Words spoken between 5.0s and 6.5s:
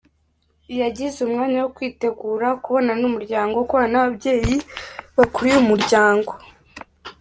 bakuriye umuryango.